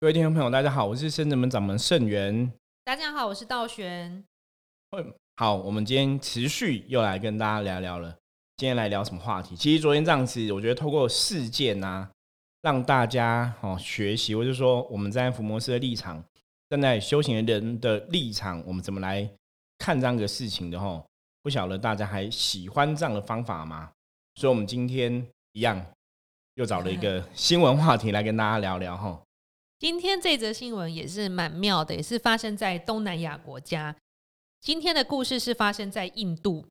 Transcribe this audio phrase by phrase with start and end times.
[0.00, 2.52] 各位听众朋友，大家好，我是圣人门掌门盛元。
[2.84, 4.22] 大家好，我是道玄。
[5.34, 8.16] 好，我们今天持续又来跟大家聊聊了。
[8.58, 9.56] 今天来聊什么话题？
[9.56, 12.08] 其实昨天这样子，我觉得透过事件啊，
[12.62, 16.22] 让大家哦学习，或者说我们在伏魔师的立场，
[16.70, 19.28] 站在修行人的立场，我们怎么来
[19.78, 21.04] 看这样的事情的吼？
[21.42, 23.90] 不晓得大家还喜欢这样的方法吗？
[24.36, 25.84] 所以，我们今天一样
[26.54, 29.20] 又找了一个 新闻话题来跟大家聊聊哈。
[29.78, 33.94] 今天这则新闻也是蛮妙的，也是发生在东南亚国家。
[34.60, 36.66] 今天的故事是发生在印度，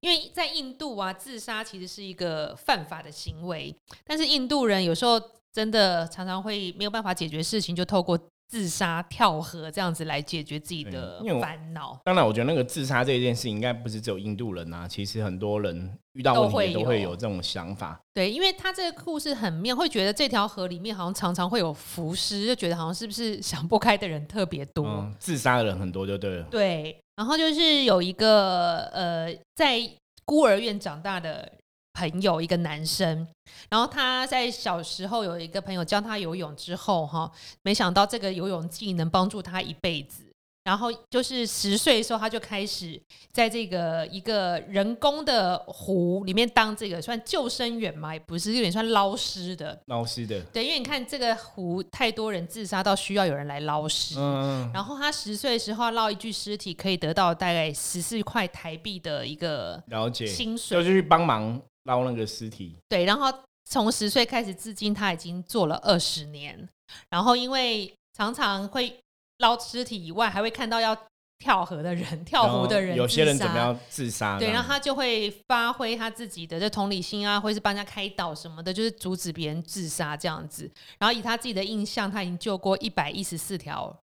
[0.00, 5.18] 因为在印度啊，自杀其实是一个犯法的行为，但是印度人有时候
[5.50, 8.18] 真的常常会没有办法解决事情，就透过。
[8.50, 11.96] 自杀跳河这样子来解决自己的烦恼。
[12.04, 18.00] 当然，我觉得那个自杀这件事应该不是只有印度人啊，其实很多人遇到问题都会有这种想法。
[18.12, 26.42] 对，因为他这个故事很妙，会觉得这条河里面好像常常会有浮尸，就觉得好像是不是想不开的人特别多，自杀的人很多就对了。
[26.50, 29.80] 对，然后就是有一个呃，在
[30.24, 31.52] 孤儿院长大的。
[32.00, 33.26] 朋友一个男生，
[33.68, 37.30] 然后他在小时候有一个朋友教他游泳之后，哈，
[37.62, 40.24] 没想到这个游泳技能帮助他一辈子。
[40.62, 43.00] 然后就是十岁的时候，他就开始
[43.32, 49.78] 在这个一个人工的湖里面当这个算救生员嘛，也不是有点算捞尸的。
[49.86, 54.16] 捞尸的，对，因为你看这个湖太多人自杀到需要有人来捞尸。
[54.18, 54.70] 嗯。
[54.72, 61.60] 然后他十岁的时候捞一具尸体，可以得到大概十四块台币的一个了解薪水，就去帮忙。
[61.84, 63.32] 捞那个尸体，对，然后
[63.64, 66.68] 从十岁开始至今，他已经做了二十年。
[67.08, 68.98] 然后因为常常会
[69.38, 70.96] 捞尸体以外，还会看到要
[71.38, 74.38] 跳河的人、 跳湖的人，有些人怎么样自杀？
[74.38, 80.70] 对，然后他就会发挥他自己的这同理心啊，或是帮人家开导什么的，就是阻止别人自杀这样子。
[80.98, 83.96] 然后以他自己的印象，他已经救过一百一十四条。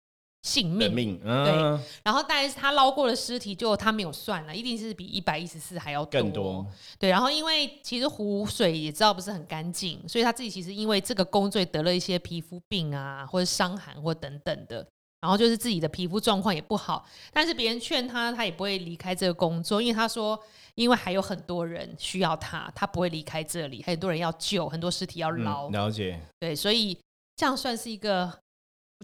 [0.45, 6.67] 性命，对，然后但是他捞过的尸体就他没有算了，一定是比一百一十四还要更多。
[6.99, 14.87] 对，然后因为其实湖水也知道不是很干净，所以他自己其实因为这个工作得了一些皮肤病啊，或者伤寒或等等的，
[15.23, 17.07] 然后就是自己的皮肤状况也不好。
[17.33, 20.39] 但是别人劝他，他也不会离开这个工作，因为他说，
[20.75, 25.71] 因为还有很多人需要他，他不会离开这里，很多人要救，很多尸体要捞。
[25.71, 26.99] 了解，对，所以
[27.35, 28.31] 这样算是一个。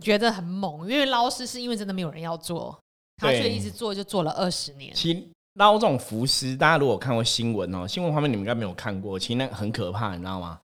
[0.01, 2.79] 觉得很猛，因为捞尸是因为真的没有人要做，
[3.17, 4.95] 他却一直做，就做了二十年。
[4.95, 5.23] 其实
[5.55, 10.59] 捞这种浮尸，大家如果看过新闻哦，新闻画面你们应该没有看过，其实那很可怕，你知道吗？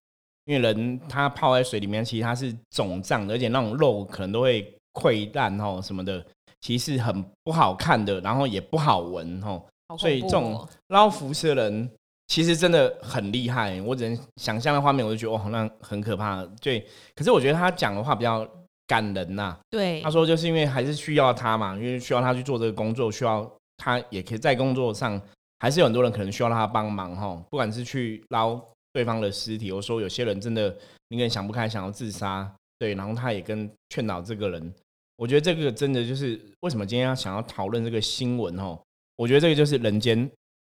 [0.44, 6.24] 因为人他泡在水里面，其实他是肿胀的，而且那种肉可能都会溃烂哦什么的，
[6.60, 9.60] 其实很不好看的，然后也不好闻哦。
[9.98, 11.90] 所以这种捞浮尸的人
[12.28, 16.44] 其实真的很厉害，我只能想象的画面，我就觉得哇，那很可怕。
[16.60, 18.48] 对，可是我觉得他讲的话比较。
[18.86, 25.20] 感人呐，对，他说就是因为还是需要他嘛，因为需要他去做这个工作，需要他也可以在工作上，
[25.58, 28.60] 还是有很多人可能需要他帮忙哈，不管是去捞
[28.92, 30.70] 对方的尸体，我说有些人真的
[31.08, 34.74] 你可能想不开，想要自杀，对，然后他也跟劝导这个人，
[35.16, 38.78] 我觉得这个真的就是为什么今天要想要讨论这个新闻哦，
[39.16, 40.30] 我觉得这个就是人间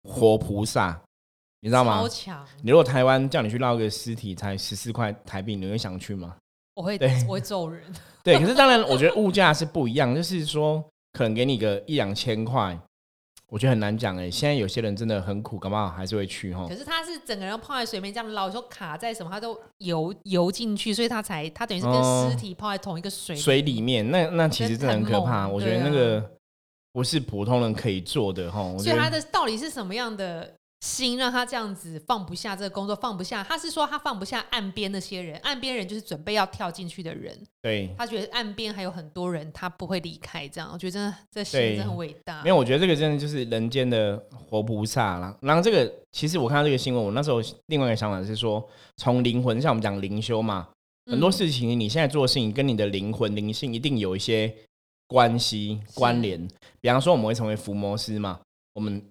[0.09, 1.01] 活菩萨，
[1.61, 2.01] 你知道吗？
[2.01, 2.47] 超强！
[2.63, 6.37] 你如果台湾叫你去捞个尸体才十四块台币，你会想去吗？
[6.75, 6.99] 我会，
[7.29, 7.83] 我会揍人。
[8.23, 12.79] 对，可是当然，我觉得物价是不一样，就是说，可能给你个一两千块，
[13.49, 14.31] 我觉得很难讲哎。
[14.31, 16.67] 现在有些人真的很苦，搞不好还是会去哈。
[16.69, 24.11] 可是他是整个人泡在水面这样老，说卡在什么，他都游游进去，所以他才他等于是跟尸体泡在同一个水水里面。
[24.11, 25.47] 那那其实真的很可怕。
[25.47, 26.31] 我觉得那个
[26.93, 28.77] 不是普通人可以做的哈。
[28.79, 30.55] 所以他的到底是什么样的？
[30.85, 33.43] 心让他这样子放不下这个工作，放不下。
[33.43, 37.35] 他是说他放不下岸边那些人，岸边人就是准备要跳进去的人。
[37.63, 40.47] 对，他觉得岸边还有很多人，他不会离开。
[40.47, 42.43] 这样，我觉得真的这心真的很伟大。
[42.43, 45.35] 没有，我觉得这个真的就是人间的活菩萨了。
[45.41, 48.63] 然后这个其实我看到这个新闻，我那时候另外一个想法是说，
[48.99, 50.69] 从灵魂，像我们讲灵修嘛，
[51.11, 54.55] 很多事情你现在做的事情跟你的灵魂灵性一定有一些
[55.07, 56.47] 关系关联。
[56.83, 58.39] 比方说，我们会成为伏魔师嘛，
[58.75, 59.03] 我们。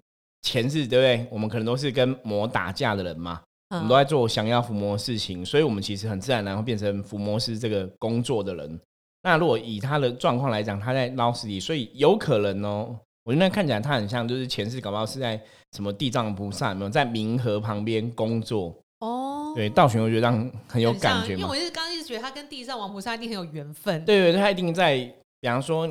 [0.44, 1.26] 前世对不对？
[1.30, 8.78] 我们可能都是跟魔打架的人嘛，我们都在做想要伏魔的事情，所以我们其实很自然然后变成伏魔师这个工作的人。
[9.22, 12.94] 那如果以他的状况来讲，他在捞尸体，所以有可能哦，
[13.24, 15.40] 我觉得看起来他很像，就是前世搞不好是在
[15.72, 19.54] 什么地藏菩萨有没有在冥河旁边工作哦。
[19.56, 24.04] 对，道玄我觉得这样很有感觉，因为我是刚刚一直觉得他跟地藏王菩萨一定很有缘分。
[24.04, 24.98] 对对，他一定在，
[25.40, 25.88] 比方说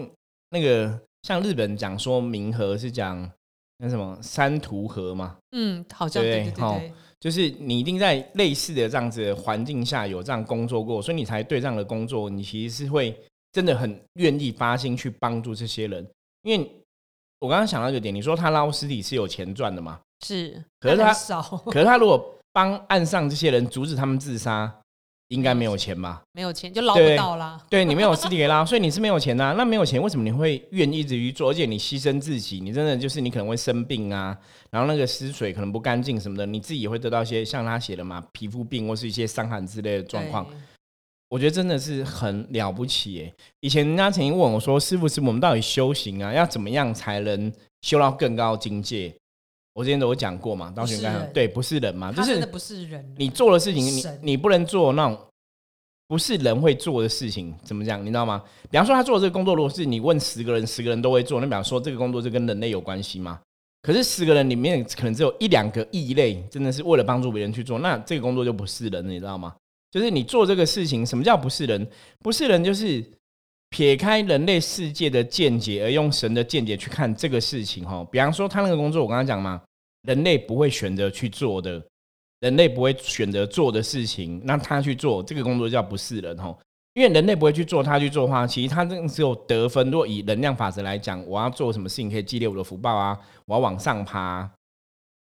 [0.51, 3.31] 那个像日本讲说冥河是讲。
[3.83, 13.13] 那什么三途河嘛，嗯，好像对对对对齁对，就是你一定在类似的这样子的环境下有这样工作过，所以你才对这样的工作，你其实是会
[13.51, 16.07] 真的很愿意发心去帮助这些人。
[16.43, 16.71] 因为
[17.39, 19.99] 我刚刚想到一个点，你说他捞尸体是有钱赚的嘛？
[20.25, 21.13] 是，可是他
[21.65, 24.73] 可是他如果帮岸上这些人阻止他们自杀，
[25.33, 26.21] 应该没有钱吧？
[26.33, 27.59] 没有钱就捞不到啦。
[27.69, 31.49] 对你没有尸体可以拉， 所以你是没有钱的啊、那没有钱，为什么你会愿意一直去做？
[31.49, 34.37] 而且你牺牲自己，你真的就是你可能会生病啊，
[34.69, 40.45] 然后那个湿水可能不干净什么的，你自己也会得到一些像他写的嘛，皮肤病或是一些伤寒之类的状况。
[41.29, 43.33] 我觉得真的是很了不起耶！
[43.61, 47.51] 以前人家曾经问我说：“师傅，师傅，我们到底修行啊，要怎么样才能
[47.81, 49.11] 修到更高境界？”
[49.73, 55.17] 我之前都有讲过嘛，道玄刚不是人对，不是人嘛，就是真的不是人，你做的事情，你你不能做那种
[56.07, 58.01] 不是人会做的事情，怎么讲？
[58.01, 58.43] 你知道吗？
[58.69, 63.39] 比方说，他做的这个工作，如果是你问十个人，十个人都会做，那比方说这个工作就跟人类有关系吗？
[63.81, 69.55] 可是十个人里面可能只有一两个异类，真的是为了帮助别人去做，那这个工作就不是人，你知道吗？
[69.91, 71.87] 就是你做这个事情，什么叫不是人？
[72.19, 73.03] 不是人就是
[73.73, 77.83] 撇开人类世界的见解，而用神的见解去看这个事情。
[77.83, 79.59] 哈，比方说他那个工作，我刚刚讲嘛，
[80.03, 81.83] 人类不会选择去做的，
[82.41, 86.55] 人类不会选择做的事情，那他去做这个工作叫不是人哈。
[86.93, 89.89] 因为人类不会去做，他去做的话，其实他这个只有得分。
[89.89, 94.47] 如果以能量法则来讲，我要做什么事情可以积累我的福报啊，我要往上爬、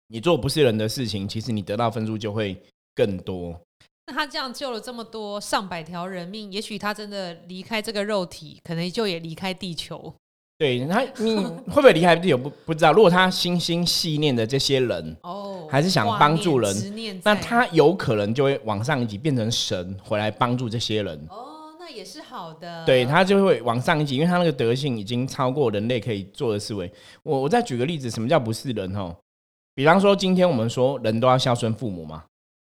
[0.09, 2.61] 你做不是人的事情，其实你得到分数就会
[2.93, 3.57] 更多。
[4.05, 10.13] 那他这样救了这么多上百条人命，也许他真的离开这个肉体，可能就也离开地球。
[10.57, 11.35] 对他，你
[11.71, 12.93] 会不会离开地球不不知道。
[12.93, 21.27] 如果他心心细念的这些人，哦，还是想帮助人那他有可能就会往上一级变成神，回来帮助这些人。
[21.29, 22.85] 哦，那也是好的。
[22.85, 26.89] 对他就会往上一级，因为他那个德性已经超过人类可以做的思维。
[27.23, 29.15] 我我再举个例子，什么叫不是人哦？
[29.73, 32.23] 比方说，今天我们说人都要孝顺父母嘛，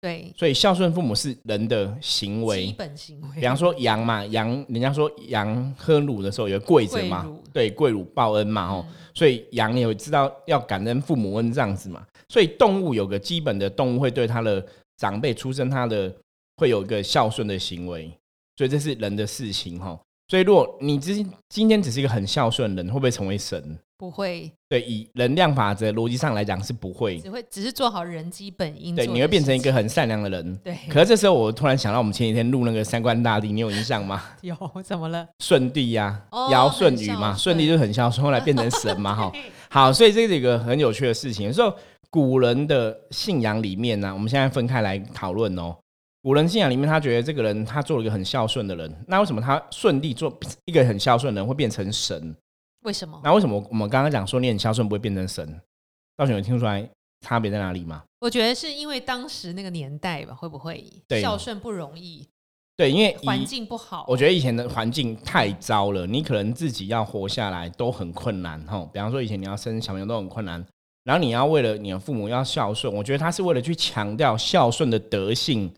[0.06, 2.75] 对所以孝顺父母是人的行基为。
[2.79, 3.41] 本行为。
[3.41, 12.06] 比方说羊嘛，羊人家说羊喝乳的时候有跪着嘛对，跪乳报恩嘛，哦，嗯所以羊也会知道要感恩父母恩这样子嘛。
[12.29, 14.64] 所以动物有个基本的动物会对它的
[14.99, 16.14] 长辈出生，它的
[16.59, 18.11] 会有一个孝顺的行为，
[18.56, 19.99] 所以这是人的事情哈。
[20.29, 23.79] 所以如果你今今天只是一个很孝顺的人，会不会成为神？
[23.98, 27.19] 不会，对，以能量法则逻辑上来讲是不会。
[27.19, 30.56] 只会只是做好人基本应做对，你会变成一个很善良的人。
[30.56, 30.76] 对。
[30.90, 34.22] 可是这时候我突然想到，我们前几天录那个三观大帝，你有印象吗？
[34.43, 34.54] 有
[34.84, 35.26] 怎么了？
[35.38, 39.32] 舜帝呀哦，尧舜禹嘛，舜帝就很孝顺，后来变成神嘛， 哈。
[39.70, 41.50] 好，所以这是一个很有趣的事情。
[41.50, 41.72] 所以
[42.10, 45.75] 古人的信仰里面呢、我们现在分开来讨论哦。
[46.22, 50.31] 古人信仰里面，他觉得这个人他做了一个很孝顺的人，那为什么他顺利做
[50.66, 52.34] 一个很孝顺的人会变成神？
[52.87, 53.21] 为什么？
[53.25, 55.61] 那为什么我们刚刚讲说你很孝顺不会变成神？
[56.17, 56.88] 道玄有听出来
[57.21, 58.05] 差别在哪里吗？
[58.21, 60.85] 我觉得是因为当时那个年代吧，会不会
[61.21, 62.25] 孝顺不容易，
[62.77, 64.05] 对，因为环境不好？
[64.06, 68.88] 我觉得以前的环境太糟了，你可能自己要活下来都很困难哈。
[68.93, 70.65] 比方说以前你要生小朋友都很困难，
[71.03, 75.69] 然后你要为了你的父母要孝顺，我觉得他是为了去强调孝顺的德性，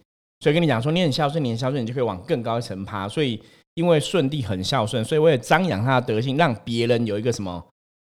[0.40, 3.08] 所以跟你讲说你很孝顺，你很孝顺，你就可以往更高一层爬。
[3.08, 3.42] 所以
[3.78, 7.64] 因为舜帝很孝顺，所以为了张扬他的德性，让别人有一个什么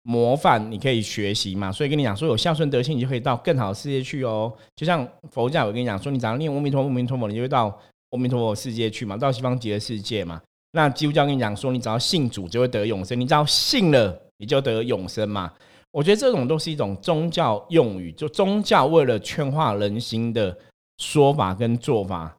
[0.03, 1.69] 模范，你可以学习嘛。
[1.69, 4.49] 所以跟你讲说有孝顺德性，你就可以到更好的世界去哦。
[4.77, 7.65] 就像佛教，我跟你讲说，你只要念阿弥陀佛，阿弥陀佛，你就会到
[8.11, 10.41] 阿弥陀佛世界去嘛，到西方极乐世界嘛。
[10.71, 15.51] 那基督教跟你讲说，你只要信主就会得永生，你只要信了你就得永生嘛。
[15.91, 20.57] 我觉得这种都是一种宗教用语，就宗教为了劝化人心的
[20.99, 22.33] 说法跟做法。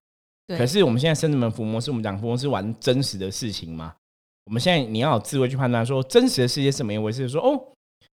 [0.48, 3.94] 对可是我们现在生人们伏魔是我们讲伏魔是玩真实的事情嘛？
[4.46, 7.28] 我们现在你要有智慧去判断说真实的世界是怎么一回事。
[7.28, 7.62] 说哦，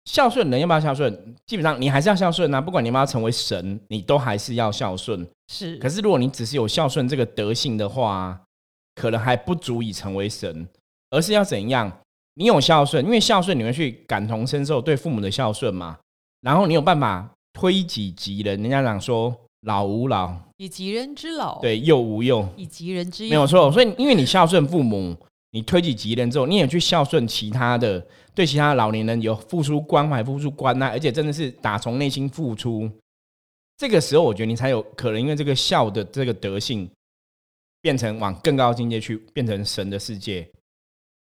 [0.07, 1.37] 孝顺人要不要孝顺？
[1.47, 5.29] 基本上你还是要孝顺啊，不管你要不要成为神，你都还是要孝顺。
[5.49, 8.41] 是，可是如果你只是有孝顺这个德性的话，
[8.95, 10.67] 可能还不足以成为神，
[11.11, 12.01] 而是要怎样？
[12.35, 15.99] 你有孝顺，因为孝顺你会去感同身受对父母的孝顺嘛，
[16.41, 18.59] 然后你有办法推己及人。
[18.63, 23.71] 人家讲说老吾老，以及人之老，，对，幼吾幼，以及人之幼，没有错。
[23.71, 25.17] 所以因为你孝顺父母，
[25.51, 28.05] 你推己及人之后，你也去孝顺其他的，
[28.35, 32.91] 对其他老年人有付出关怀、付出关爱，而且真的是打从内心付出。
[33.77, 36.91] 这个时候，我觉得你才有可能因为这个孝的这个德性，
[37.81, 40.49] 变成往更高境界去，变成神的世界。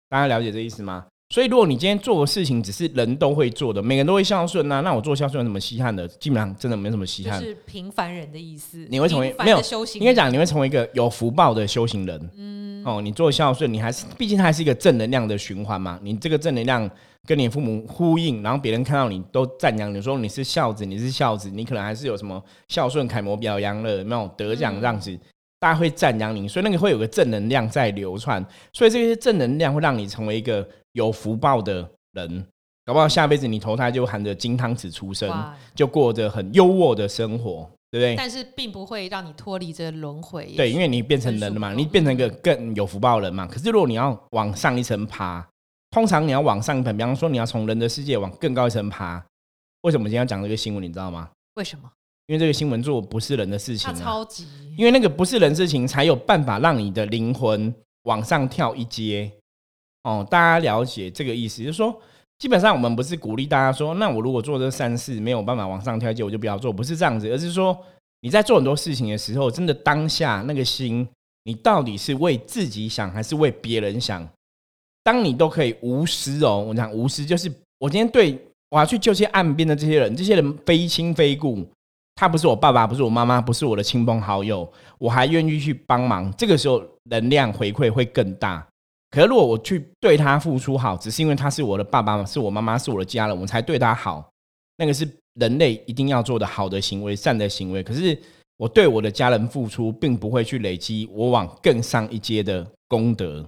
[0.08, 1.06] 大家了解这意思吗？
[1.32, 6.06] 所以，如果你今天做的事情只是人都会做的，每个人都会孝顺呐、那我做孝顺有什么稀罕的？
[6.08, 7.40] 基本上真的没什么稀罕。
[7.40, 8.84] 就是平凡人的意思。
[8.90, 12.30] 你会成为没有修行，应该，讲你会成为一个有福报的修行人。
[12.36, 16.00] 嗯，哦，你做孝顺，你还是毕竟它还是一个正能量的循环嘛。
[16.02, 16.90] 你这个正能量
[17.24, 25.16] 跟你父母呼应，然后别人看到你都赞扬你说你是孝子，你是孝子，你可能还是有什么孝顺楷模表扬了，没有得奖这样子，
[25.60, 32.44] 大家会赞扬你，所以那个会有个正能量在流窜，所以这些正能量会让你成为一个有福报的人，
[32.84, 35.30] 搞不好下辈子你投胎就含着金汤匙出生，
[35.74, 37.70] 就过着很优渥的生活。
[37.92, 38.14] 对不对？
[38.14, 40.54] 但是并不会让你脱离这个轮回。
[40.56, 43.48] 对，因为你变成人了嘛，你变成一个更有福报人嘛。
[43.48, 45.44] 可是如果你要往上一层爬，
[45.90, 49.20] 通常你要往上一层，比方说你要从人的世界往更高一层爬。
[49.80, 50.80] 为什么今天要讲这个新闻？
[50.80, 51.30] 你知道吗？
[51.54, 51.90] 为什么？
[52.30, 54.46] 因为这个新闻做不是人的事情，超级。
[54.76, 59.28] 因为那个不是人事情，才有办法让你的灵魂往上跳一阶。
[60.04, 62.00] 哦，大家了解这个意思，就是说。
[62.38, 67.78] 基本上我们不是鼓励大家说，那我如果做这三事没有办法往上跳一阶，我就不要做，不是这样子，而是说
[68.22, 71.06] 你在做很多事情的时候，真的当下那个心，
[71.44, 74.26] 你到底是为自己想还是为别人想？
[75.04, 78.38] 当你都可以无私哦，我讲无私就是我今天对
[78.70, 81.68] 我要去救些岸边的这些人，这些人非亲非故，
[82.14, 88.66] 他不是我爸爸，不是我妈妈，不是我的亲朋好友，我还愿意去帮忙，这个时候能量回馈会更大。
[89.10, 94.30] 可是，如果我去对他付出好，只是因为他是我的爸爸，是我妈妈，是我的家人，我才对他好，
[94.76, 97.82] 那个是人类一定要做的好的行为、善的行为。
[97.82, 98.16] 可是，
[98.56, 103.44] 我对我的家人付出，并不会去累积我往更上一阶的功德。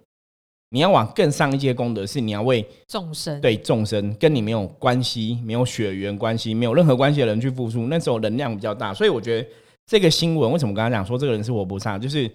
[0.73, 8.93] 你要往更上一阶功德，是你要为众生，对众生跟你没有关系、没有血缘关系、没有任何关系的人去付出，那时候能量比较大。
[8.93, 9.49] 所以，我觉得
[9.87, 12.29] 这个新闻为什么刚才讲说这个人是活菩萨，就是。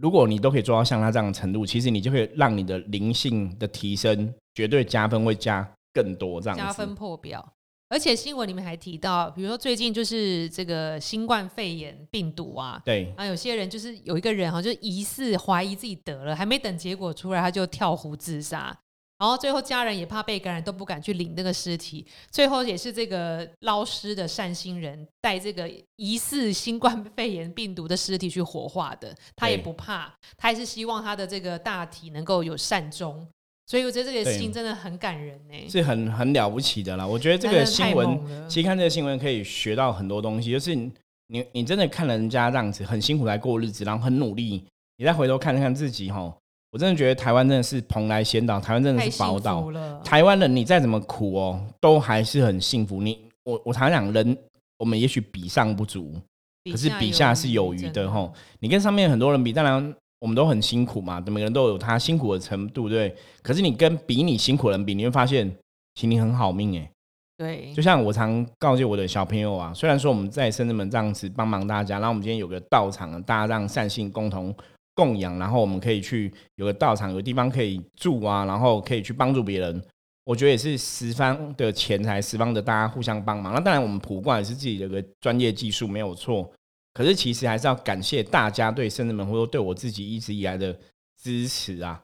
[0.00, 7.46] 如果你都可以做到像他这样的程度，其实你就会让你的灵性的提升绝对加分，会加更多这样加分破表。
[7.90, 18.74] 而且新闻里面还提到，比如说最近就是这个新冠肺炎病毒啊，对，啊有些人就是有一个人哈，就疑似怀疑自己得了，还没等结果出来，他就跳湖自杀。
[19.18, 22.06] 然后最后家人也怕被感染，都不敢去领那个尸体。
[22.30, 30.06] 最后也是这个捞尸的善心人带这个疑似新冠肺炎病毒的尸体去火化的，他也不怕，
[30.38, 33.28] 他还是希望他的这个大体能够有善终。
[33.70, 37.06] 所以我觉得这个心真的很感人呢，是很很了不起的啦。
[37.06, 44.64] 我觉得这个新闻，其实看这个新闻可以学到很多东西，就是你你真的看人家这样子很辛苦来过日子，然后很努力，
[44.96, 46.34] 你再回头看看自己哈。
[46.72, 49.72] 我真的觉得台湾真的是蓬莱仙岛，台湾真的是宝岛。
[50.02, 53.00] 台湾人你再怎么苦哦，都还是很幸福。
[53.00, 54.36] 你我我常讲，人
[54.78, 56.20] 我们也许比上不足，
[56.68, 58.34] 可是比下是有余的吼。
[58.58, 63.14] 你跟上面很多人比，当然我们都很辛苦嘛，每个人都有他辛苦的程度，对。
[63.42, 65.50] 可是你跟比你辛苦的人比，你会发现，
[65.94, 66.90] 其实你很好命哎。
[67.36, 74.54] 对，就像我常告诫我的小朋友啊，虽然说我们在深圳门这样子帮忙大家，然后我们今天有个道场，大家让善信共同。
[74.92, 79.82] 供养，然后我们可以去有个道场，有个地方可以住啊，然后可以去帮助别人。
[80.24, 83.54] 我觉得也是十方的钱财，十方的大家互相帮忙。
[83.54, 86.52] 那当然，我们普卦也是自己的个专业技术，没有错。
[86.92, 90.78] 可是其实还是要感谢大家对圣人们，或者对我自己一直以来的
[91.22, 92.02] 支持啊。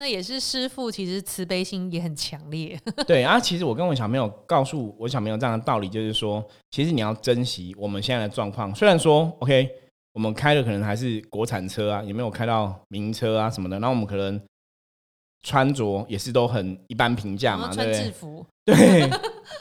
[0.00, 2.80] 那也是师傅，其实慈悲心也很强烈。
[3.06, 8.74] 对啊，其实我跟我小朋友告诉我小朋友这样的道理，就是说，其实你要珍惜我们现在的状况。
[8.74, 9.70] 虽然说，OK。
[10.14, 13.78] 我们开的可能还是国产车啊，也没有开到名车啊什么的。
[13.78, 14.40] 那我们可能
[15.44, 18.02] 穿着也是都很一般平价嘛，对不对？
[18.02, 19.08] 制服对，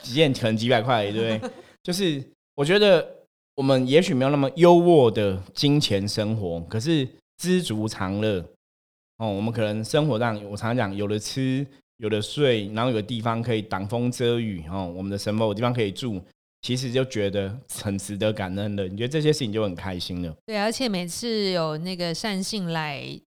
[0.02, 1.52] 几件可能几百块，对不对？
[1.84, 2.24] 就是
[2.56, 3.08] 我觉得
[3.58, 8.40] 我们也许没有那么优渥的金钱生活，可是知足常乐
[9.18, 9.28] 哦。
[9.32, 11.66] 我们可能生活上，我常常讲，有的吃，
[11.98, 14.94] 有的睡，然后有个地方可以挡风遮雨哦。
[14.96, 16.22] 我们的什么地方可以住？
[16.62, 20.36] 其实就觉得很值得感恩的，你觉得这些事情就很开心了。
[20.46, 23.20] 对，而且每次有那个善信来，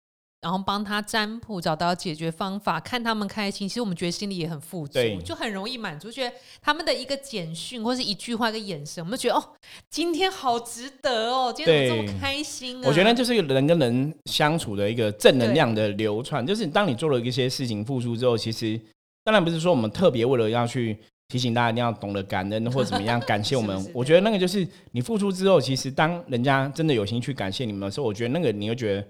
[0.41, 6.09] 然后帮他占卜，找到解决方法，看他们开心，其实我们觉得心里也很富足，就很容易满足。
[6.09, 9.43] 觉得他们的一个简讯或是一句话、一个眼神，我们就觉得哦，
[9.89, 12.81] 今天好值得哦，今天怎么这么开心？
[12.85, 18.79] 我觉得就是人跟人相处的一个正能量的流窜，就是当你做了一些事情付出之后，其实
[19.23, 20.97] 当然不是说我们特别为了要去。
[21.31, 23.85] 提醒大家一定要懂得感恩或者怎么样感谢我们。
[23.93, 29.07] 我觉得那个就是你付出之后，其实当人家真的有心去感谢你们的时候，我觉得那个你会觉得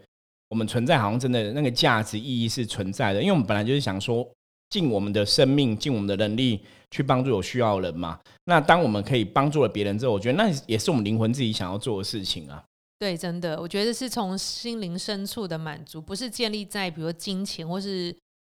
[0.50, 3.22] 我们存在好像真的那个价值意义是存在的。
[3.22, 4.28] 因为我们本来就是想说
[4.70, 8.20] 尽我们的生命、尽我们的能力去帮助有需要的人嘛。
[8.46, 12.64] 那当我们可以帮助了别人之后，我觉得那也是我们灵魂自己想要做的事情啊。
[13.00, 18.16] 对，真的，我觉得是从心灵深处的满足，不是建立在比如金钱或是。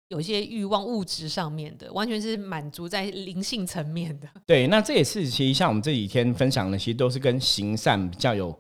[0.10, 4.28] 有一些欲望物质上面的，完全是满足在灵性层面的。
[4.46, 8.54] 对，那这也是其实像我们这几天分享的，其实都是跟行善比较有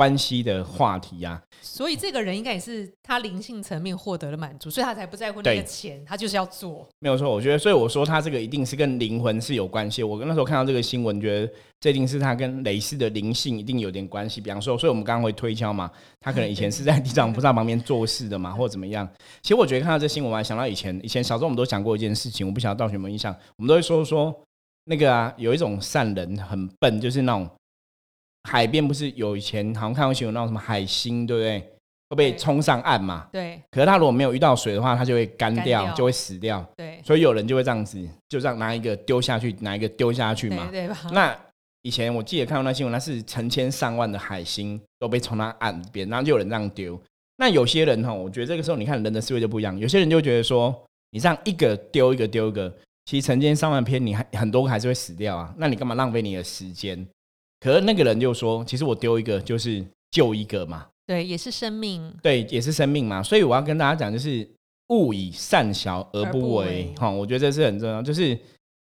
[0.00, 1.38] 关系的话题啊。
[1.60, 6.88] 所以这个人应该也是他灵性层面获得了满足，所以他才不在乎那个钱，他就是要做。
[7.00, 10.02] 没有错，我觉得，所以我说他这个一定是跟灵魂是有关系。
[10.02, 14.40] 我那时候看到这个新闻，觉得这一定是他跟雷氏的灵性一定有点关系。
[14.40, 15.90] 比方说，所以我们刚刚会推敲嘛，
[16.20, 19.06] 他可能以前是在地藏菩萨旁边做事的嘛，或者怎么样。
[19.42, 24.34] 其实我觉得看到这新闻，我还想到以前，以前小时候我们都讲过一件事情，我不晓得道学有没有印象，我们都会说说
[24.86, 27.46] 那个啊，有一种善人很笨，就是那种
[28.44, 31.60] 海边不是有以前好像看过新闻那种什么海星，对不对？
[32.08, 33.28] 会被对冲上岸嘛？
[33.30, 36.64] 对可是它如果没有遇到水的话，它就会干掉，就会死掉。
[36.76, 40.86] 对所以有人就会这样子，就这样拿一个丢下去，拿一个丢下去嘛对。
[40.86, 40.98] 对吧？
[41.12, 41.38] 那
[41.82, 47.00] 以前我记得看到那新闻，那是成千上万的海星都被冲到岸边，然后就有人这样丢。
[47.36, 50.74] 那有些人哈，我觉得这个时候你看人的思维就不一样，有些人就会觉得说，
[51.12, 57.06] 你这样一个丢一个丢一个，其实成千上万篇，你还很多个还是会死掉啊，那你干嘛浪费你的时间？
[57.60, 62.12] 可是那个人就说，其实我丢一个就是救一个嘛，对，也是生命。
[62.22, 64.48] 对，也是生命嘛，所以我要跟大家讲，就是
[64.88, 68.36] 勿以善小而而不不为为，哈，我觉得这是很重要，就是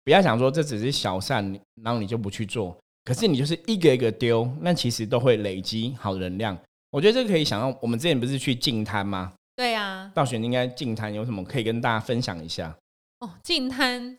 [0.03, 1.43] 不要想说这只是小善，
[1.83, 2.75] 然后你就不去做，
[3.05, 6.57] 可是你就是一个一个丢，那其实都会累积好能量。
[6.91, 9.33] 我觉得这个可以想到，我们之前不是去净滩吗？
[9.55, 12.75] 对啊，道玄应该净滩有什么可以跟大家分享一下？
[13.19, 14.17] 哦，净滩，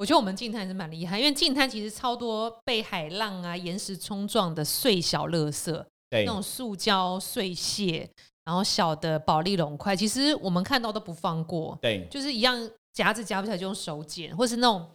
[0.00, 5.70] 我觉得我们净滩是蛮厉害，因为净滩其实超多被海浪啊、岩石冲撞的碎小垃圾，
[6.08, 8.08] 对那种塑胶碎屑，
[8.46, 12.58] 然后小的保利龙块，其实我们看到都不放过，对就是一样
[12.94, 14.88] 夹子夹不起来就用手剪，或是那种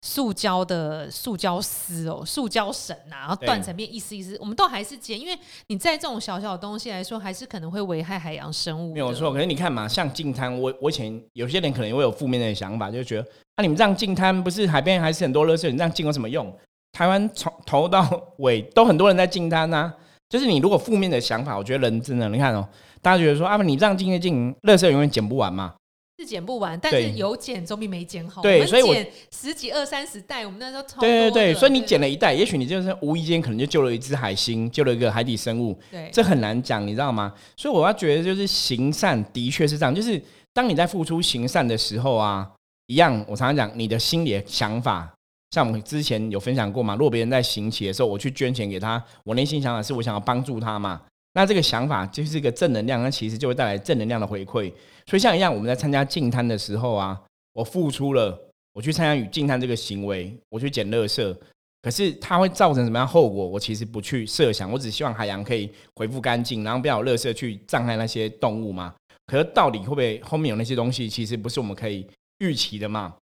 [0.00, 8.92] 塑胶的塑胶丝哦，塑胶绳啊，然后断成片一丝一丝，我们都还是剪，因为你在这种小小的东西来说，还是可能会危害海洋生物。
[8.92, 9.32] 没有错。
[9.32, 16.52] 可是你看嘛，像净滩，我我以前有些人可能会有负面的想法，就觉得啊，你们这样进滩不是海边还是很多垃圾，你这样进有什么用？
[16.92, 19.92] 台湾从头到尾都很多人在进滩呐。
[20.28, 22.66] 就是你如果负面的想法，我觉得人真的，你看哦，
[23.02, 25.74] 大家觉得说啊，你这样进一进，垃圾永远捡不完嘛。
[26.18, 28.40] 是捡不完，但是有捡总比没捡好。
[28.42, 37.34] 对所以我我们剪十几、二三十袋，我们那时候超对对对，所以你捡了一袋，也许你就是无意间可能就救了一只海星，救了一个海底生物，对这很难讲，你知道吗？
[37.56, 40.22] 所以我要觉得就是行善的确是这样，就是
[40.54, 42.48] 当你在付出行善的时候啊，
[42.92, 45.10] 一样，我常常讲你的心里的想法，
[45.52, 51.00] 像我们之前有分享过嘛，如果别人在行乞的时候，我去捐钱给他，我内心想法是我想要帮助他嘛，
[51.32, 54.70] 那这个想法就是一个正能量，那其实就会带来正能量的回馈。
[55.06, 57.18] 所以像一样，我们在参加净滩的时候啊，
[57.54, 58.38] 我付出了，
[58.74, 61.36] 我去参加与净滩这个行为，我去捡垃圾。
[61.80, 63.48] 可是它会造成什么样后果？
[63.48, 68.92] 我其实不去设想，我只希望海洋可以恢复干净，然后不要有垃圾去障碍那些动物嘛。
[69.26, 72.06] 可是到底会不会后面有那些东西，其实不是我们可以
[72.42, 73.14] 预期的嘛？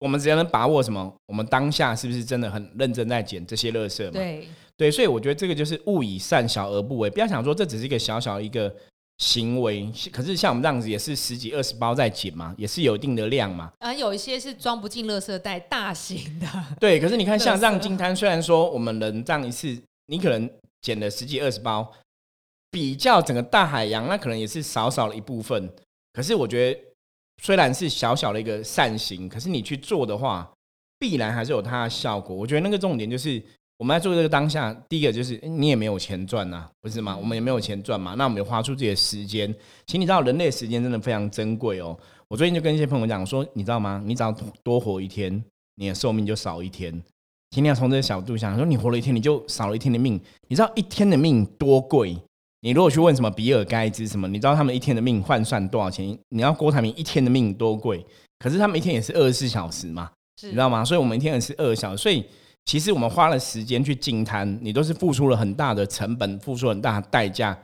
[0.00, 1.14] 我们只要能把握什么？
[1.26, 4.12] 我们当下是不是真的很认真在捡这些垃圾嘛？
[4.12, 8.72] 对对，所以我觉得这个就是勿以善小而不为，不要想说这只是一个小小的一个
[9.18, 13.72] 行为，可是像我们这样子也是十几二十包在捡嘛，也是有一定的量嘛。
[13.80, 16.46] 啊，有一些是装不进垃圾袋，大型的，
[16.78, 20.48] 对，可是你看 像这样垃圾金滩，虽然说我们人这样一次，你可能
[20.80, 21.92] 捡了十几二十包，
[22.70, 25.68] 比较整个大海洋，那可能也是少少的一部分。
[26.12, 26.80] 可是我觉得
[27.42, 30.50] 虽然是小小的一个善行，可是你去做的话，
[30.98, 32.34] 必然还是有它的效果。
[32.34, 33.42] 我觉得那个重点就是
[33.78, 37.16] 我们在做这个当下，第一个就是你也没有钱赚呐，不是吗？
[37.16, 39.52] 我们也没有钱赚嘛，那我们也花出自己的时间。
[39.86, 41.96] 其实你知道，人类时间真的非常珍贵哦。
[42.28, 44.02] 我最近就跟一些朋友讲说，你知道吗？
[44.04, 44.30] 你只要
[44.62, 45.42] 多活一天，
[45.76, 47.00] 你的寿命就少一天。
[47.50, 50.20] 请你要从这个角度想，说你活了一天，你就少了一天的命。
[50.48, 52.14] 你知道一天的命多贵？
[52.60, 56.18] 你如果去问什么比尔盖茨什么，你知道他们一天的命换算多少钱？
[56.30, 58.04] 你要郭台铭一天的命多贵？
[58.38, 60.10] 可是他们一天也是二十四小时嘛，
[60.42, 60.84] 你知道吗？
[60.84, 62.24] 所以我们一天也是二小时，所以
[62.64, 67.56] 其实我们花了时间去净滩，你都是付出了很大的成本，付出很大的代价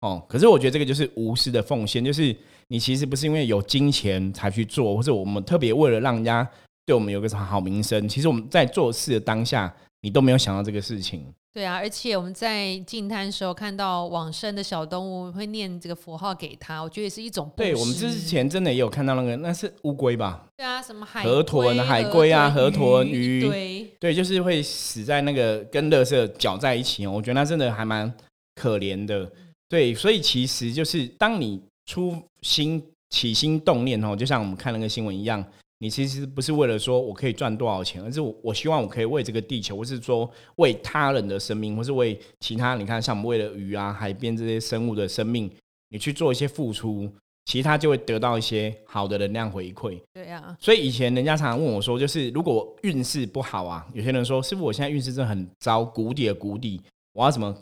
[0.00, 0.22] 哦。
[0.28, 2.36] 可是我觉得这个就是无私的奉献，就是
[2.68, 6.46] 你其实不是因为有金钱才去做，或者我们特别为了让人家
[6.84, 11.24] 对我们有个好名声，其实我们在做事的当下，你都没有想到这个事情。
[11.54, 20.44] 对啊，而且我们在净滩的时候看到往生的小动物会念这个符号给他，我觉得也是一种布对我们之前真的也有看到那个，那是乌龟吧？
[20.56, 27.12] 对啊，什么海河豚海龟啊河豚鱼，鱼对对，就是会死在那个跟垃圾搅在一起哦。
[27.12, 28.12] 我觉得那真的还蛮
[28.56, 29.30] 可怜的。
[29.68, 35.44] 对，所以其实就是当你出心起心动念哦，就像我们看那个新闻一样，
[35.84, 45.50] 你其实不是为了说我可以赚多少钱，而是我我希望我可以为这个地球，或是说为他人的生命，或是为其他你看像我们为了鱼啊、海边这些生物的生命，
[45.90, 47.06] 你去做一些付出，
[47.44, 50.00] 其实它就会得到一些好的能量回馈。
[50.14, 56.80] 对啊，所以以前人家常常问我说，就是如果运势不好啊，有些人说师傅，我现在运势真的很糟，谷底的谷底，
[57.12, 57.54] 我要怎么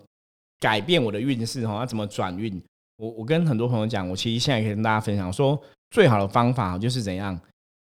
[0.60, 2.62] 改变我的运势哈，要怎么转运？
[2.98, 7.36] 我我跟很多朋友讲，我其实现在可以跟大家分享说，最好的方法就是怎样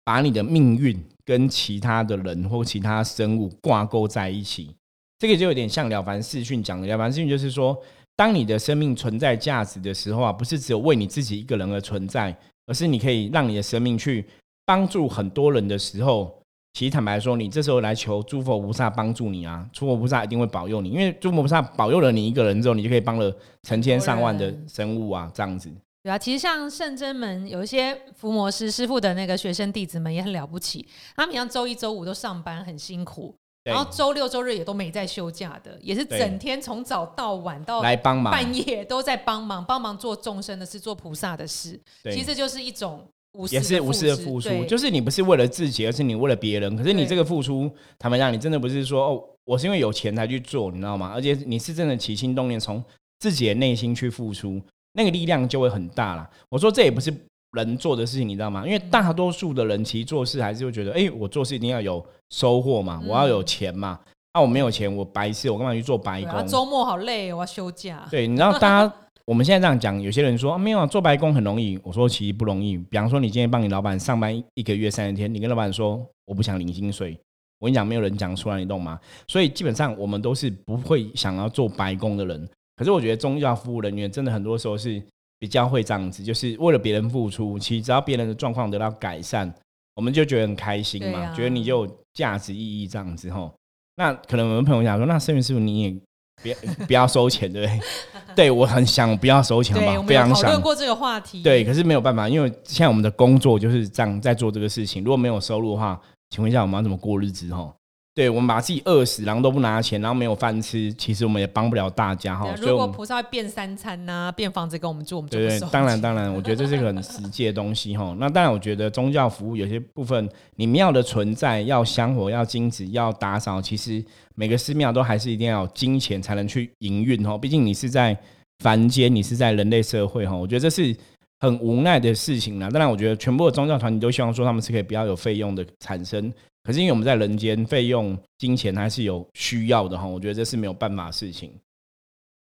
[0.08, 4.74] 把你的命运跟其他的人或其他生物挂钩在一起。
[5.20, 7.78] 这个就有点像了凡四训讲的，了凡四训就是说，
[8.16, 12.34] 当你的生命存在价值的时候啊，不是只有为你自己一个人而存在，
[12.68, 14.24] 而是你可以让你的生命去
[14.66, 16.34] 帮助很多人的时候。
[16.72, 25.70] 其实坦白说，你这时候来求诸佛菩萨帮助你啊，诸佛菩萨一定会保佑你，因为诸佛菩萨保佑了你一个人之后，你就可以帮了成千上万的生物啊，这样子。
[26.08, 41.78] 对啊，其实像圣真门有一些伏魔师师傅的那个学生弟子们也很了不起，他们像周一周五都上班很辛苦，然后周六周日也都没在休假的，也是整天从早到晚到来帮忙，半夜都在帮忙帮忙做众生的事，做菩萨的事。
[42.06, 43.06] 其实就是一种。
[43.52, 46.76] 也是无私的付出，就是你不是为了自己，而是你为了别人。
[46.76, 51.12] 可是你这个付出，坦白讲，你真的不是说哦，我是因为有钱才去做，你知道吗？
[51.14, 52.84] 而且你是真的起心动念，从
[53.20, 54.60] 自己的内心去付出，
[54.98, 56.28] 那个力量就会很大了。
[56.50, 57.14] 我说这也不是
[57.52, 58.66] 人做的事情，你知道吗？
[58.66, 64.00] 因为大多数的人其实做事还是会觉得，哎，我做事一定要有收获嘛，我要有钱嘛。
[64.34, 66.46] 那我没有钱，我白痴，我干嘛去做白工？
[66.48, 68.06] 周末好累，我要休假。
[68.12, 68.94] 对，你知道大家。
[69.26, 71.78] 我们现在这样讲，有些人说没有啊，做白工很容易。
[71.84, 72.78] 我说其实不容易。
[72.78, 77.20] 比方说，你今天帮你老板上班一个月三十天，你跟老板说我不想领薪水，
[77.60, 78.98] 我跟你讲，没有人讲出来，你懂吗？
[79.28, 82.50] 所以基本上我们都是不会想要做白工的人。
[82.78, 85.02] 可是我觉得宗教服务人员真的很多时候是
[85.40, 87.60] 比较会这样子，就是为了别人付出。
[87.60, 89.54] 其实只要别人的状况得到改善，
[89.96, 93.54] 我们就觉得很开心嘛，觉得你就有价值意义这样子吼。
[93.98, 95.98] 那可能我们朋友想说，那圣元师傅你也。
[96.44, 97.80] 别不要收钱，对不对？
[98.36, 100.44] 对我很想不要收钱吧，非常想。
[100.44, 105.04] 讨论过这个话题，对，可是没有办法，因为现在我们的工作就是这样在做这个事情。
[105.04, 107.52] 如果没有收入的话，请问一下，我们要怎么过日子？
[107.52, 107.74] 哈。
[108.18, 112.52] 对我们把自己饿死，然后都不拿钱，然后没有饭吃，其实我们也帮不了大家哈。
[112.60, 118.16] 如果菩萨会变三餐呐，变房子给我们住，我们就对对，当然当然，我觉得这是一个很实际的东西哈。
[118.20, 124.04] 那当然，我觉得宗教服务有些部分，你庙的存在要香火、要金子、要打扫，其实
[124.34, 127.38] 每个寺庙都还是一定要有金钱才能去营运哈。
[127.38, 128.18] 毕竟你是在
[128.64, 130.36] 凡间，你是在人类社会哈。
[130.36, 130.96] 我觉得这是
[131.40, 132.68] 很无奈的事情啦。
[132.72, 136.34] 当然，我觉得全部的宗教团体都希望说他们是可以不要有费用的产生。
[136.68, 141.58] 可是因为我们在人间，费用金钱还是有需要的哈，我觉得这是没有办法的事情。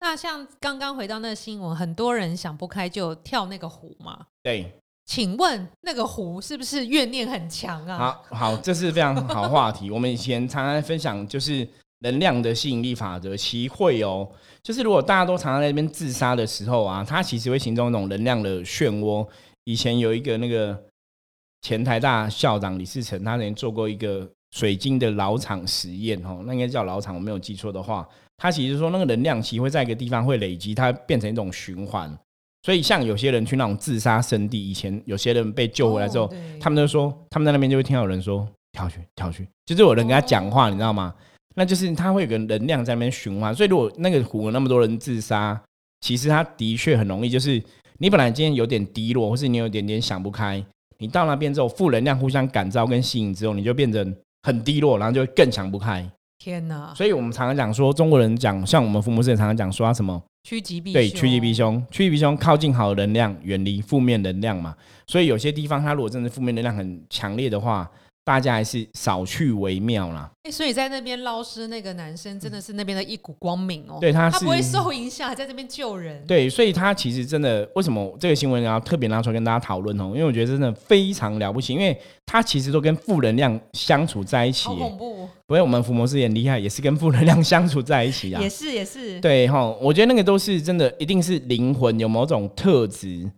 [0.02, 4.26] 那像刚刚回到那个新闻，很多人想不开就跳那个湖嘛。
[4.43, 4.69] 对，
[5.06, 7.97] 请问那个湖是不是怨念很强啊？
[7.97, 9.89] 好，好，这是非常好话题。
[9.89, 11.65] 我们以前常常分享，就是
[12.00, 14.30] 能量的吸引力法则，其会哦，
[14.62, 19.26] 就是如果大家都常常在那边自杀的时候啊，它其实会形成一种能量的漩涡。
[19.63, 20.78] 以前有一个那个。
[21.62, 32.12] 前台大校长李世成，他曾经做过一个水晶的老厂实验，哦，那应该叫老厂，我没有记错的话，他其实说那个能量其实会在一个地方会累积，它变成一种循环。
[32.63, 41.13] 所以像有些人去那种自杀圣地，以前有些人被救回来之后，他们就说他们在那边就会听到有人说跳去跳去，就是有人跟他讲话，你知道吗？
[41.56, 43.54] 那就是他会有个能量在那边循环。
[43.54, 45.60] 所以如果那个湖有那么多人自杀，
[46.02, 47.62] 其实他的确很容易，就是
[47.97, 50.63] 你本来今天有点低落，或是你有点点想不开。
[51.02, 56.08] 你到那边之后，负能量互相感召跟吸引之后，你就变成很低落，然后就会更想不开。
[56.38, 56.94] 天哪！
[56.96, 64.76] 所以我们常常讲说，中国人讲，像我们父母是常常讲说什么趋吉避对趋吉避凶，趋吉避凶，靠近好能量，远离负面能量嘛。
[65.08, 67.90] 所以有些地方，它如果真的负面能量很强烈的话。
[68.23, 70.29] 大家还是少去为妙啦。
[70.43, 73.97] 哎，所以在那边捞尸那个男生真的是那边的一股光明哦。
[74.01, 76.23] 对，他他不会受影响，在这边救人。
[76.25, 80.05] 对，所以他其实真的，为什么这个新闻要特别拿出来跟大家讨论哦？
[80.13, 84.65] 因为我觉得真的非常了不起，因为他其实都跟负能量相处在一起。
[84.65, 85.27] 好恐怖！
[85.45, 88.41] 不过我们福摩斯也厉害，也是跟负能量相处在一起啊。
[88.41, 89.19] 也是也是。
[89.19, 93.29] 对哈，我觉得那个都是真的，一定是灵魂有某种特质。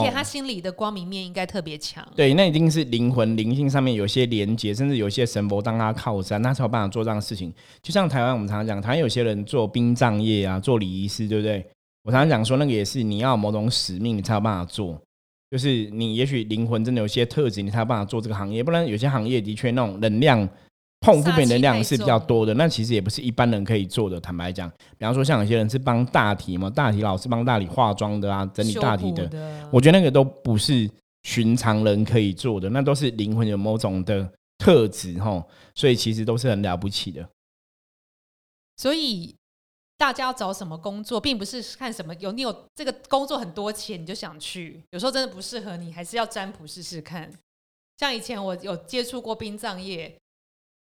[0.00, 7.52] 而且他心里的光明面应该特别强，对，那一定是灵魂灵性上面有些连接，甚至有些神佛当他靠山，他才有办法做这样的事情。
[7.82, 11.64] 就像台湾，我们常常讲，台湾有些人做殡葬业啊，做礼仪师，对不对？
[12.04, 15.00] 我常常讲说，那个也是你要某种使命，你才有办法做。
[15.50, 20.48] 就是你也许灵魂真的有些特质，你才有办法做这个行业，不然有些行业的确那种能量。
[21.04, 24.18] 碰负面能量是比较多的，那其实也不是一般人可以做的。
[24.18, 29.30] 坦白讲，比方说像有些人是帮大体嘛，大体老师帮大体化妆的啊，整理大体的，
[29.70, 30.90] 我觉得那个都不是
[31.24, 37.28] 寻常人可以做的，那都是灵魂有某种的特质哈，所以其实都是很了不起的。
[38.78, 39.36] 所以
[39.98, 47.30] 大家要找什么工作，并不是看什么有你有这个工作很多钱你就想去，有时候真的不适合你，还是要占卜试试看。
[47.98, 50.16] 像以前我有接触过殡葬业。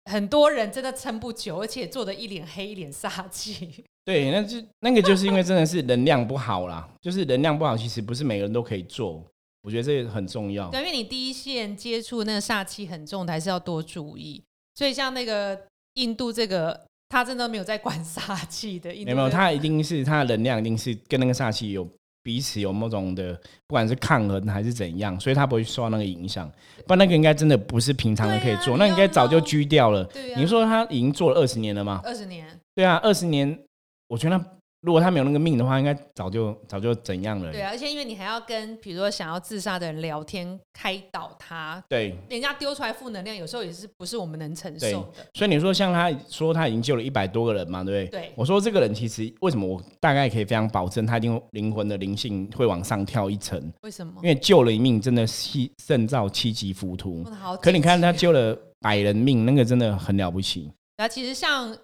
[0.06, 3.84] 很多人真的撑不久，而且做的一脸黑，一脸煞气。
[4.06, 9.24] 对，那就那个就是因为真的是能量不好啦，就是能量不好，其实不是每个人都可以做。
[9.64, 10.70] 我觉得这个很重要。
[10.70, 14.44] 对，因为你第一线接触那个煞气很重的，还是要多注意。
[14.76, 15.60] 所以像那个
[15.96, 18.92] 印度这个，他真的没有在管煞气的。
[19.06, 21.84] 没有，他一定是他的能量一定是跟那个煞气有
[22.26, 26.52] 彼此有某种的，不管是抗衡还是怎样，所以他不会受到那个影响。
[26.88, 30.10] 不然那个应该真的不是平常人可以做，那应该早就拘掉了。
[30.36, 32.02] 你说他已经做了二十年了吗？
[32.04, 32.48] 二十年。
[32.74, 33.60] 对啊，二十年，
[34.08, 34.44] 我觉得。
[34.86, 37.52] 如果他没有那个命的话，应该早就早就怎样了。
[37.52, 41.84] 对啊，而且因为你还要跟比如说想要自杀的人聊天，开导他。
[41.90, 45.26] 对，人家丢出来负能量，有时候也是不是我们能承受的。
[45.34, 48.22] 所以你说像他说他已经救了一百多个人嘛，对不对？
[48.22, 48.32] 对。
[48.36, 53.60] 我说这个人其实为什么我大概可以非常保证他一定灵魂的灵性会往上跳一层？
[53.82, 54.14] 为什么？
[54.22, 57.26] 因为救了一命，真的七胜造七级浮屠。
[57.60, 60.72] 可你看他救了百人命，那个真的很了不起。
[60.98, 61.76] 然后其实像。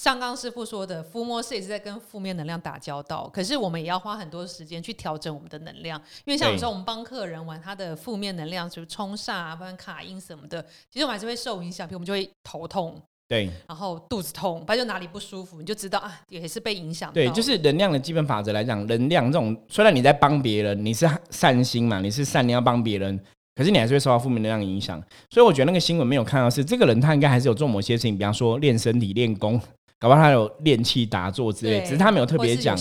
[0.00, 17.12] 上刚师傅说的，伏魔师也是在跟负面能量打交道，可是我们也要花很多时间去调整我们的能量，因为像有时候我们帮客人玩他的负面能量，就是冲煞啊，不然卡音什么的，其实我们还是会受影响，比如我们就会头痛，对，然后肚子痛，反正就哪里不舒服，你就知道啊，也是被影响。
[17.12, 23.20] 对，就是能量的基本法则来讲，能量这种虽然你在帮别人，你是善心嘛，你是善良要帮别人，
[23.54, 24.98] 可是你还是会受到负面能量影响。
[25.28, 29.60] 所以我觉得那个新闻没有看到是这个人，他应该还是有做某些事情，比方说练身体、练功。
[30.00, 32.74] 搞不好他有练气打坐之类，只是他没有特别讲，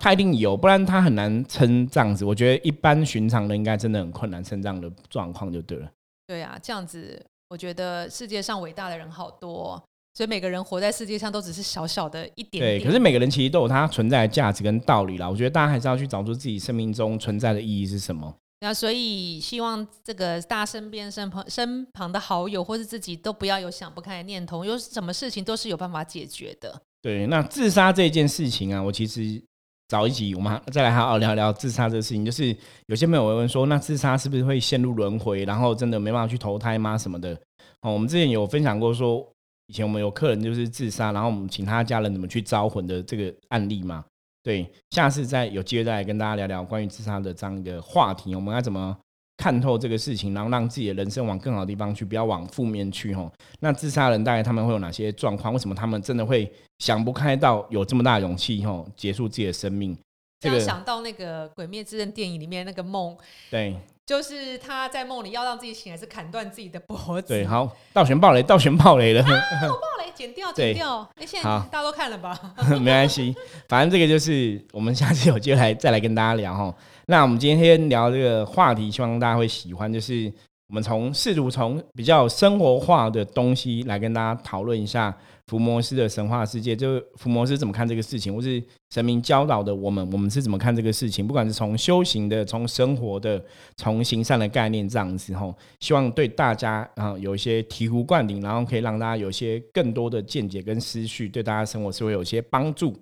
[0.00, 2.24] 他一定有，不然他很难撑这样子。
[2.24, 5.90] 我觉得一般寻常人应该真的很困难撑这样的状况就对了。
[6.24, 7.20] 对啊，这样子，
[7.50, 9.82] 我觉得世界上伟大的人好多，
[10.14, 12.62] 所以每个人活在世界上都只是小小的一点。
[12.62, 15.28] 对，可是每个人其实都有他存在的价值跟道理啦。
[15.28, 18.32] 我觉得大家还是要去找出自己生命中存在的意义是什么。
[18.62, 26.80] 那所以希望这个大身边身旁身旁的好友或是自己都不要有想不开的念头，有什么事情都是有办法解决的。
[27.02, 29.42] 对，那自杀这件事情啊，我其实
[29.88, 32.24] 早一集我们再来好好聊聊自杀这个事情。
[32.24, 36.96] 就是有些朋友会问说，那自杀是不是会陷入轮回，然后真的没办法去投胎吗？
[36.96, 37.34] 什么的？
[37.80, 39.28] 哦，我们之前有分享过说，
[39.66, 44.04] 以前我们有客人就是自杀，然后我们请他家人怎么去招魂的这个案例嘛。
[44.42, 48.96] 对，下次再有机会再来跟大家聊聊关于自杀的这样一个话题，我们要怎么
[49.36, 53.30] 看透这个事情，然后让自己的人生往更好的地方去，不要往负面去吼。
[53.60, 55.52] 那自杀人大概他们会有哪些状况？
[55.52, 59.96] 为什么他们真的会想不开到有这么大勇气吼结束自己的生命？
[60.42, 63.16] 这样想到那个《鬼灭之刃》电影里面那个梦，
[63.50, 63.76] 对。
[64.04, 67.28] 就是他在梦里要让自己醒来，是砍断自己的脖子。
[67.28, 69.22] 对，好，倒悬暴雷， 倒悬暴雷了。
[69.22, 71.08] 倒暴雷，剪掉，剪掉。
[71.14, 72.36] 哎，现在大家都看了吧？
[72.80, 73.32] 没关系，
[73.68, 76.74] 反正这个就是我们下次有机会来再来跟大家聊哈。
[77.06, 80.30] 那我们今天聊这个话题，希望大家会喜欢，就是
[80.66, 85.16] 我们从试图从比较生活化的东西来跟大家讨论一下。
[85.52, 91.26] 伏魔师的神话世界，就是伏魔师怎么看这个事情，或是神明教导的我们，我们是怎么看这个事情？
[91.26, 93.44] 不管是从修行的、从生活的、
[93.76, 102.98] 从行善的概念这样子，吼，希望对大家啊有一些醍醐灌顶，然后可以让大家有一些更多的见解跟思绪，对大家生活是会有些帮助。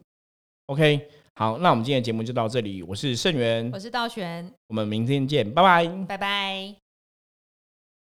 [0.66, 1.00] OK，
[1.36, 6.79] 好，那我们今天的节目就到这里，我是盛元，我是道玄，我们明天见，拜拜，拜拜。